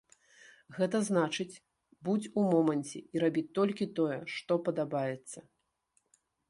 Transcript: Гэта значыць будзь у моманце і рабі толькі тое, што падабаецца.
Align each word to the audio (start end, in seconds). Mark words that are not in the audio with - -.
Гэта 0.77 1.01
значыць 1.09 1.61
будзь 2.09 2.31
у 2.39 2.45
моманце 2.55 2.97
і 3.17 3.25
рабі 3.27 3.43
толькі 3.59 3.91
тое, 4.01 4.19
што 4.39 4.53
падабаецца. 4.69 5.39